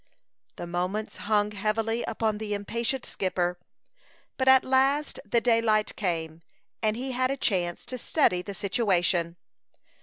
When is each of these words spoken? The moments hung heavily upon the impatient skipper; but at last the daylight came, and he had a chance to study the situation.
The 0.55 0.65
moments 0.65 1.17
hung 1.29 1.51
heavily 1.51 2.01
upon 2.07 2.39
the 2.39 2.55
impatient 2.55 3.05
skipper; 3.05 3.59
but 4.35 4.47
at 4.47 4.63
last 4.65 5.19
the 5.23 5.39
daylight 5.41 5.95
came, 5.95 6.41
and 6.81 6.97
he 6.97 7.11
had 7.11 7.29
a 7.29 7.37
chance 7.37 7.85
to 7.85 7.99
study 7.99 8.41
the 8.41 8.55
situation. 8.55 9.35